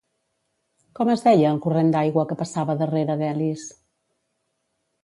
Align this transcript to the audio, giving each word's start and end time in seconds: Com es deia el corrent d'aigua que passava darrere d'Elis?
Com 0.99 1.11
es 1.13 1.25
deia 1.27 1.51
el 1.57 1.61
corrent 1.67 1.93
d'aigua 1.97 2.27
que 2.33 2.39
passava 2.41 2.79
darrere 2.81 3.21
d'Elis? 3.23 3.71